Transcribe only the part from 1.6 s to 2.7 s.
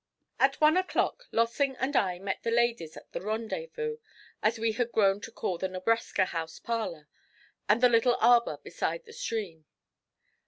and I met the